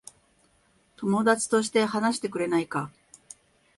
[0.97, 2.91] 友達として話してくれないか。